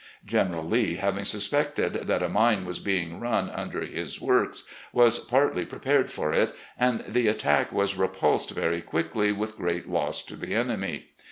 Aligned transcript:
General 0.25 0.63
Lee, 0.63 0.95
having 0.95 1.25
suspected 1.25 1.93
that 2.07 2.23
a 2.23 2.27
mine 2.27 2.65
was 2.65 2.79
being 2.79 3.19
run 3.19 3.51
under 3.51 3.81
his 3.81 4.19
works, 4.19 4.63
was 4.91 5.19
partly 5.19 5.63
pre 5.63 5.77
pared 5.77 6.09
for 6.09 6.33
it, 6.33 6.55
and 6.75 7.03
the 7.07 7.27
attack 7.27 7.71
was 7.71 7.95
repulsed 7.95 8.49
very 8.49 8.81
quickly 8.81 9.31
with 9.31 9.57
great 9.57 9.87
loss 9.87 10.23
to 10.23 10.35
the 10.35 10.55
enemy. 10.55 11.09